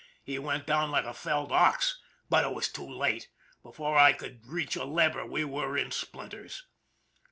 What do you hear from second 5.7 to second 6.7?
in splinters."